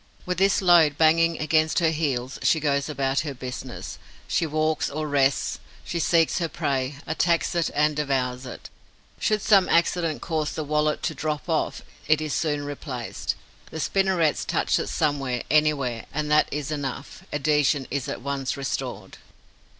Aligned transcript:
With 0.25 0.39
this 0.39 0.63
load 0.63 0.97
banging 0.97 1.37
against 1.37 1.77
her 1.77 1.91
heels, 1.91 2.39
she 2.41 2.59
goes 2.59 2.89
about 2.89 3.19
her 3.19 3.35
business; 3.35 3.99
she 4.27 4.47
walks 4.47 4.89
or 4.89 5.07
rests, 5.07 5.59
she 5.85 5.99
seeks 5.99 6.39
her 6.39 6.47
prey, 6.49 6.95
attacks 7.05 7.53
it 7.53 7.69
and 7.75 7.95
devours 7.95 8.43
it. 8.47 8.71
Should 9.19 9.43
some 9.43 9.69
accident 9.69 10.19
cause 10.19 10.53
the 10.53 10.63
wallet 10.63 11.03
to 11.03 11.13
drop 11.13 11.47
off, 11.47 11.83
it 12.07 12.19
is 12.19 12.33
soon 12.33 12.65
replaced. 12.65 13.35
The 13.69 13.79
spinnerets 13.79 14.43
touch 14.43 14.79
it 14.79 14.87
somewhere, 14.87 15.43
anywhere, 15.51 16.07
and 16.11 16.31
that 16.31 16.47
is 16.51 16.71
enough: 16.71 17.21
adhesion 17.31 17.85
is 17.91 18.07
at 18.09 18.21
once 18.23 18.57
restored. 18.57 19.19